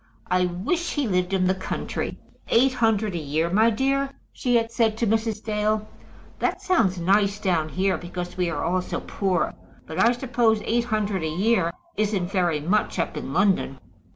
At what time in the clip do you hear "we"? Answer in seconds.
8.35-8.49